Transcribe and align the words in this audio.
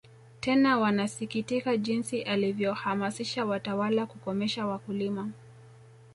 Tena 0.39 0.77
wanasikitikia 0.77 1.77
jinsi 1.77 2.21
alivyohamasisha 2.21 3.45
watawala 3.45 4.05
kukomesha 4.05 4.65
wakulima 4.65 5.29